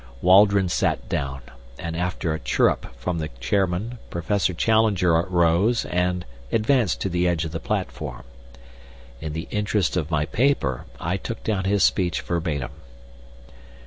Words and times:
Waldron 0.23 0.67
sat 0.67 1.07
down, 1.09 1.41
and, 1.77 1.95
after 1.95 2.33
a 2.33 2.39
chirrup 2.39 2.87
from 2.97 3.19
the 3.19 3.27
chairman, 3.39 3.99
Professor 4.09 4.51
Challenger 4.51 5.11
rose 5.29 5.85
and 5.85 6.25
advanced 6.51 6.99
to 7.01 7.07
the 7.07 7.27
edge 7.27 7.45
of 7.45 7.51
the 7.51 7.59
platform. 7.59 8.23
In 9.19 9.33
the 9.33 9.47
interests 9.51 9.95
of 9.95 10.09
my 10.09 10.25
paper 10.25 10.85
I 10.99 11.17
took 11.17 11.43
down 11.43 11.65
his 11.65 11.83
speech 11.83 12.21
verbatim. 12.21 12.71